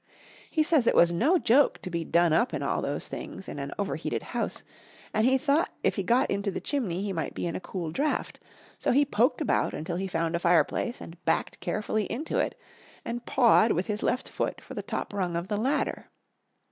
[0.49, 3.59] He says it was no joke to be done up in all those things in
[3.59, 4.63] an overheated house,
[5.13, 7.91] and he thought if he got into the chimney he might be in a cool
[7.91, 8.39] draught,
[8.79, 12.59] so he poked about until he found a fireplace and backed carefully into it,
[13.05, 16.09] and pawed with his left foot for the top rung of the ladder.